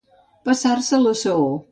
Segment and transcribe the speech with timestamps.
[0.49, 1.45] Passar-se la saó.